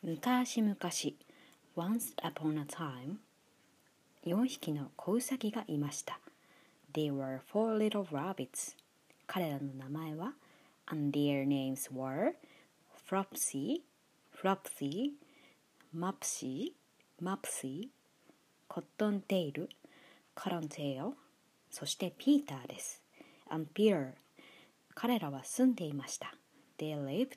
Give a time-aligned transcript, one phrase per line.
[0.00, 0.76] 昔々
[1.76, 3.16] Once upon a time
[4.24, 6.20] 4匹の子ウサギがいました
[6.94, 8.76] They were four little rabbits
[9.26, 10.34] 彼らの名前は
[10.86, 12.34] and their names were
[13.10, 13.80] Flopsy,
[14.40, 15.14] Flopsy,
[15.92, 16.74] Mopsy,
[17.20, 17.88] Mopsy
[18.68, 19.68] コットンテイル、
[20.36, 21.06] カロンテイル、
[21.70, 23.02] そしてピーターです。
[23.50, 24.12] and Peter
[24.94, 26.34] 彼らは住んでいました。
[26.78, 27.30] They lived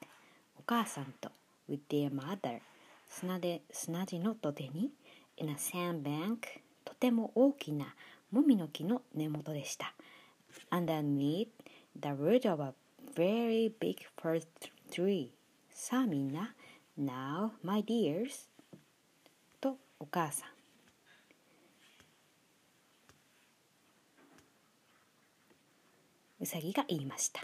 [0.59, 1.31] お母さんと
[1.71, 2.59] with their mother
[3.07, 4.91] 砂で砂地の土手に
[5.37, 6.39] in a sandbank
[6.83, 7.95] とても大きな
[8.31, 9.93] もみの木の根元でした。
[10.69, 11.47] Underneath
[11.95, 12.73] the root of a
[13.15, 14.47] very big first
[14.91, 15.29] tree
[15.69, 16.53] さあみんな
[16.99, 18.47] Now my dears
[19.59, 20.49] とお母さん
[26.41, 27.41] うさぎが言いました。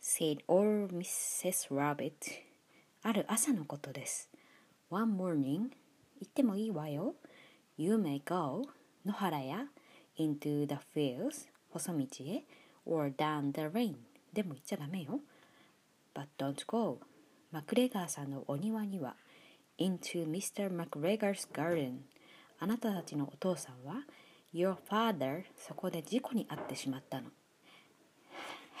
[0.00, 1.68] said old Mrs.
[1.74, 2.53] Rabbit
[3.06, 4.30] ある朝のことです。
[4.88, 5.68] One morning 言
[6.24, 7.16] ってもいいわよ。
[7.76, 8.66] You may go
[9.04, 9.66] 野原や
[10.18, 12.44] into the fields 細道へ
[12.86, 13.96] or down the lane
[14.32, 15.20] でも言っちゃダメよ。
[16.14, 16.98] But don't go
[17.52, 19.16] マクレガーさんのお庭には
[19.78, 20.74] into Mr.
[20.74, 21.98] McGregor's garden
[22.58, 23.96] あなたたちのお父さんは
[24.54, 27.28] Your father そこで事故に遭ってしまったの。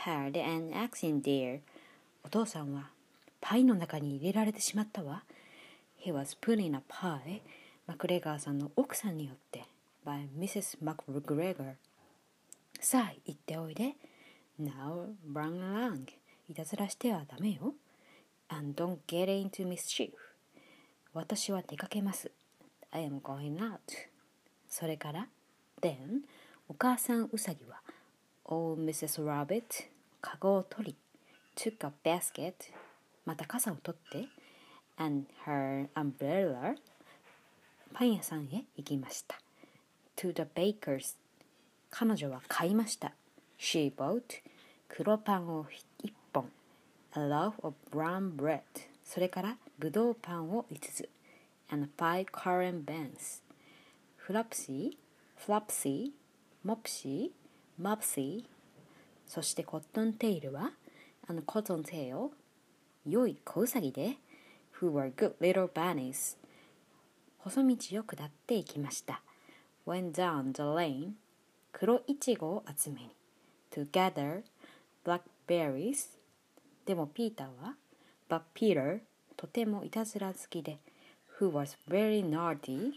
[0.06, 1.60] had an accident there
[2.24, 2.93] お父さんは
[3.46, 5.22] パイの中に入れられてしまったわ
[6.02, 7.42] He was put in a pie
[7.86, 9.64] マクレガーさんの奥さんによって
[10.06, 10.78] by Mrs.
[10.82, 11.74] McGregor
[12.80, 13.96] さあ行っておいで
[14.58, 16.06] Now run along
[16.48, 17.74] いたずらしてはダメよ
[18.48, 20.12] And don't get into mischief
[21.12, 22.30] 私は出かけます
[22.92, 23.78] I am going out
[24.70, 25.28] それから
[25.82, 26.22] Then
[26.66, 27.82] お母さんウサギは
[28.46, 29.22] Old Mrs.
[29.22, 29.62] Rabbit
[30.22, 30.96] カゴを取り
[31.54, 32.54] took a basket
[33.24, 34.28] また傘を取って
[34.96, 36.76] and her umbrella
[37.92, 39.40] パン屋さんへ行きました。
[40.16, 41.16] to the bakers
[41.90, 43.12] 彼女は買いました。
[43.58, 44.22] she bought
[44.88, 45.64] 黒パンを
[46.02, 46.50] 1本
[47.16, 48.60] a loaf of brown bread
[49.04, 51.08] それからぶどうパンを5つ
[51.70, 53.42] and five currant buns
[54.16, 54.90] フラプシー
[55.36, 58.44] フラプシーモプシーモプシー
[59.26, 60.70] そしてコットンテイルは
[61.26, 62.30] あのコットンテイル
[63.06, 64.16] 良い子ウサギで
[64.80, 66.36] who were good little bunnies
[67.38, 69.22] 細道を下っていきました
[69.86, 71.12] went down the lane
[71.72, 73.10] 黒いちごを集めに
[73.70, 74.42] to gather
[75.04, 76.16] blackberries
[76.86, 77.74] でもピーターは
[78.28, 79.00] but Peter
[79.36, 80.78] とてもいたずら好きで
[81.38, 82.92] who was very naughty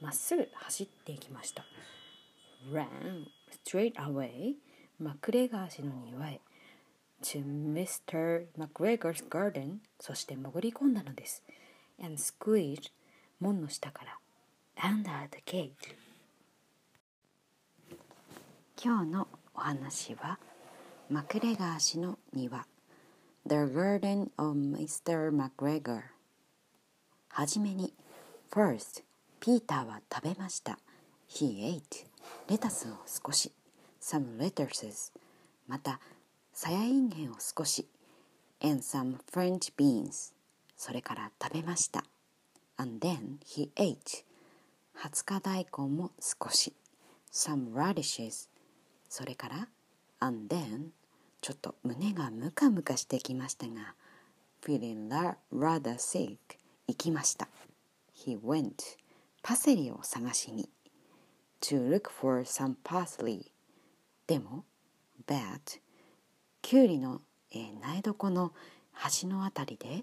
[0.00, 1.64] まっすぐ走っていきました
[2.72, 2.86] ran
[3.64, 4.54] straight away
[5.00, 6.40] マクレガー氏の庭へ
[7.22, 8.46] to Mr.
[8.58, 11.42] McGregor's garden そして潜り込んだのです
[12.02, 12.90] and squeezed
[13.40, 14.18] 門の下から
[14.76, 15.72] under the gate
[18.82, 20.38] 今日のお話は
[21.10, 22.66] マクレガー氏の庭
[23.46, 25.30] The Garden of Mr.
[25.30, 26.02] McGregor
[27.30, 27.92] はじめに
[28.52, 29.02] First
[29.40, 30.78] ピーターは食べました
[31.28, 32.06] He ate
[32.48, 33.52] レタスを少し
[34.00, 35.12] some lettuces
[35.66, 36.00] また
[36.60, 37.86] さやいんげんを少し
[38.60, 40.32] and some French beans
[40.76, 42.02] それから食べました
[42.76, 44.24] and then he ate
[44.96, 46.74] 20日大根も少し
[47.32, 48.48] some radishes
[49.08, 49.68] それから
[50.18, 50.88] and then
[51.42, 53.94] ちょっと胸がムカムカしてきましたが
[54.60, 55.08] feeling
[55.54, 56.38] rather sick
[56.88, 57.46] 行きました
[58.26, 58.74] he went
[59.44, 60.68] パセリを探しに
[61.60, 63.52] to look for some parsley
[64.26, 64.64] でも
[65.24, 65.78] but
[66.62, 67.20] キュウリの、
[67.52, 68.52] えー、苗床の
[68.92, 70.00] 端のあたりで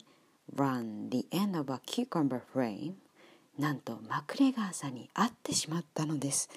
[0.55, 2.93] run the end of a cucumber frame
[3.57, 6.49] なんとマクレガーさんに会ってしまったのです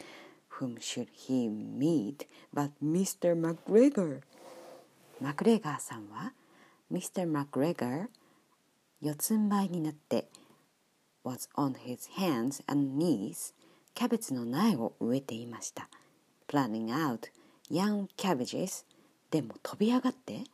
[0.59, 3.35] Whom should he meet but Mr.
[3.35, 4.21] McGregor
[5.21, 6.33] マクレガーさんは
[6.93, 7.31] Mr.
[7.31, 8.07] McGregor
[9.01, 10.29] 四つん這いになって
[11.25, 13.55] was on his hands and knees
[13.95, 15.89] キャベツの苗を植えていました
[16.49, 17.31] planning out
[17.71, 18.85] young cabbages
[19.31, 20.45] でも飛び上がって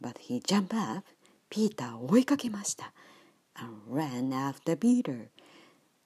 [0.00, 1.04] but he jumped up
[1.50, 2.92] ピーターを追いかけました
[3.54, 5.28] and ran after Peter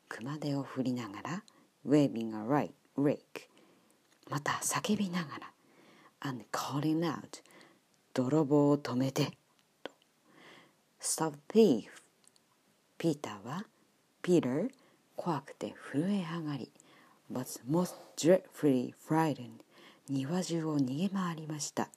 [0.08, 1.42] 熊手を振りながら
[1.86, 3.18] waving a right rake
[4.28, 5.52] また叫びながら
[6.28, 7.42] and calling out
[8.14, 9.32] 泥棒を止めて
[9.82, 9.92] と
[11.00, 11.84] Stop thief
[12.98, 13.64] ピーターは
[14.22, 14.68] Peter
[15.14, 16.70] 怖くて震え上がり
[17.32, 19.60] was most dreadfully frightened
[20.08, 21.88] 庭中を逃げ回りました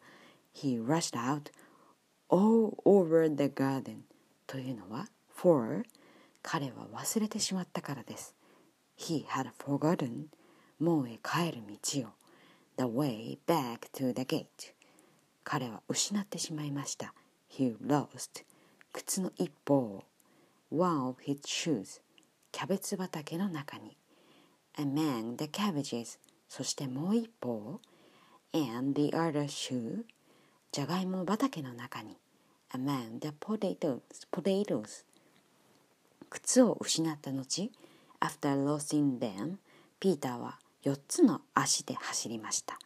[0.53, 1.51] He rushed out
[2.29, 4.01] all over the garden
[4.47, 5.83] というのは for
[6.41, 8.35] 彼は忘れてしまったからです。
[8.97, 10.25] He had forgotten
[10.79, 12.13] 門へ帰る道を
[12.77, 14.47] The way back to the gate
[15.43, 17.13] 彼は失ってしまいました。
[17.49, 18.43] He lost
[18.93, 20.03] 靴の一方を
[20.71, 22.01] One of his shoes
[22.51, 23.97] キャベツ畑の中に
[24.77, 27.81] Among the cabbages そしてもう一方を
[28.53, 30.03] And the other shoe
[30.71, 32.15] じゃがいも畑の中に
[32.71, 34.01] Among the potatoes,
[34.31, 35.03] potatoes
[36.29, 37.71] 靴を失った後
[38.19, 39.55] After losing them
[39.99, 42.77] ピーターは4つの足で走りました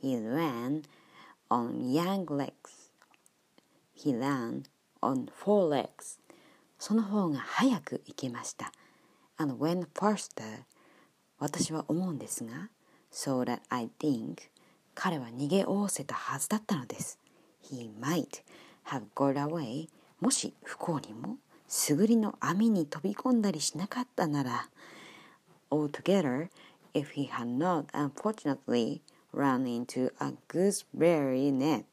[0.00, 0.84] He ran
[1.50, 2.52] on young legs
[3.96, 4.62] He ran
[5.02, 6.20] on four legs
[6.78, 8.72] その方が早く行けました
[9.38, 10.62] And when faster
[11.40, 12.70] 私は思うんですが
[13.12, 14.38] So that I think
[14.94, 17.18] 彼は逃げおおせたはずだったのです
[17.70, 18.42] He might
[18.86, 19.88] have got away
[20.20, 24.68] もし不幸にもすぐりの網に飛び込んだりしなかったなら
[25.70, 26.48] altogether
[26.94, 29.00] if he had not unfortunately
[29.32, 31.84] run into a gooseberry net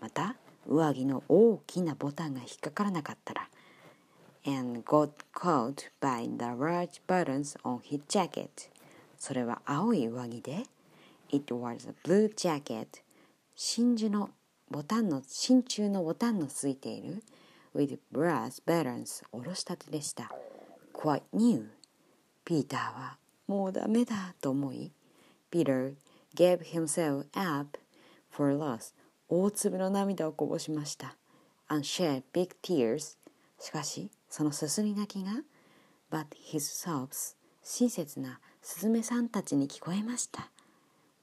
[0.00, 0.36] また
[0.66, 3.48] 上着の大きなボタンが引っかからなかったら
[4.46, 8.70] and got caught by the large buttons on his jacket
[9.18, 10.64] それは青い上着で
[11.30, 12.86] It was a blue jacket
[13.54, 14.30] 真珠の
[14.70, 17.22] ボタンの真鍮のボタンのついている
[17.74, 20.30] with brass buttons おろしたてでした。
[20.92, 21.66] Quite new.
[22.44, 24.92] ピーターはもうダメだと思い
[25.50, 25.94] Peter
[26.34, 27.78] gave himself up
[28.30, 28.94] for loss.
[29.28, 31.16] 大粒の涙をこぼしました。
[31.68, 33.16] And shed big tears.
[33.58, 35.42] しかしそのすすり泣きが
[36.10, 37.36] but his sobs.
[37.62, 40.50] 親切なスズメさんたちに聞こえました。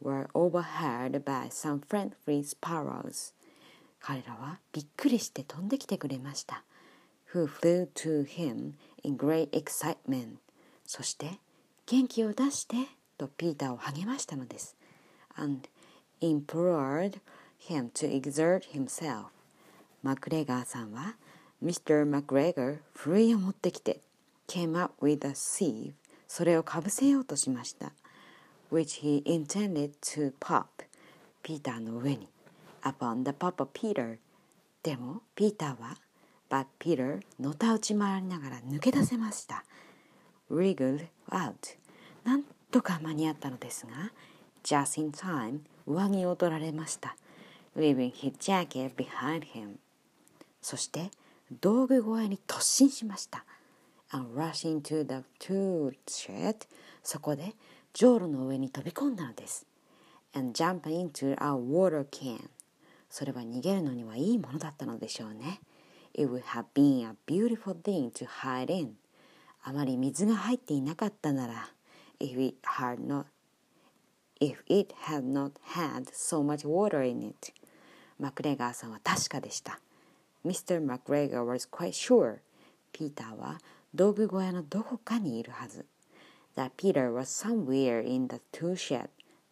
[0.01, 3.33] Were overheard by some friendly sparrows
[3.99, 6.63] 彼らはびっくりして飛んできてくれました
[7.33, 10.37] who flew to him in great excitement
[10.85, 11.39] そして
[11.85, 12.75] 元気を出して
[13.17, 14.75] とピーターを励ましたのです
[15.37, 15.69] and
[16.21, 17.19] implored
[17.69, 19.25] him to exert himself
[20.01, 21.15] マクレガーさんは
[21.63, 22.09] Mr.
[22.09, 24.01] McGregor ふるいを持ってきて
[24.47, 25.93] came up with a sieve
[26.27, 27.91] それをかぶせようとしました
[28.71, 30.83] which he intended to pop
[31.43, 32.27] ピーターの上に
[32.83, 34.17] upon the pop of Peter
[34.83, 35.97] でもピーターは
[36.49, 39.63] But Peter のたうち回りながら抜け出せました
[40.49, 41.53] wriggled out
[42.23, 44.11] なんとか間に合ったのですが
[44.63, 47.15] just in time 上着を取られました
[47.75, 49.75] leaving his jacket behind him
[50.61, 51.11] そして
[51.61, 53.45] 道具小屋に突進しました
[54.11, 56.55] and rushing to the tool shed
[57.03, 57.53] そこで
[57.93, 59.65] じょうろの上に飛び込んだのです
[60.33, 62.49] and jump into a water can
[63.09, 65.59] それは逃げるのにはいいものだったのでしょうね
[66.13, 68.95] It would have been a beautiful thing to hide in
[69.63, 71.69] あまり水が入っていなかったなら
[72.19, 73.25] if it had not
[74.39, 77.53] if it had not had so much water in it
[78.19, 79.79] マクレガーさんは確かでした
[80.45, 80.83] Mr.
[80.83, 82.37] McGregor was quite sure
[82.91, 83.59] ピーターは
[83.93, 85.85] 道具小屋のどこかにいるはず
[86.55, 89.09] that Peter was somewhere in the tool shed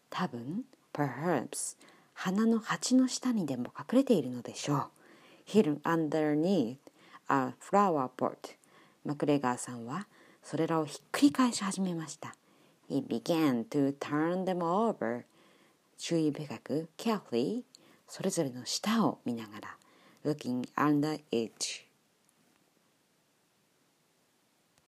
[0.09, 0.63] 多分
[0.93, 1.75] perhaps
[2.13, 4.89] 花の鉢の下にでも隠れているのでしょう
[5.49, 6.77] hidden underneath
[7.27, 8.55] a flower pot
[9.05, 10.07] マクレガーさんは
[10.43, 12.35] それらをひっくり返し始めました。
[12.89, 15.23] He began to turn them over
[15.97, 17.63] 注意深く carefully
[18.07, 19.77] それぞれの下を見ながら
[20.25, 21.88] looking under each